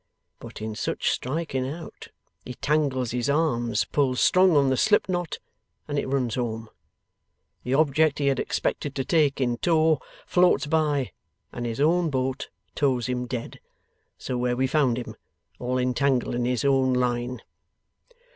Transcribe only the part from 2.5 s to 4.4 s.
tangles his arms, pulls